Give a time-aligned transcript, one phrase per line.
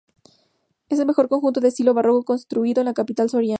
[0.89, 3.49] Es el mejor conjunto de estilo barroco construido en la capital soriana.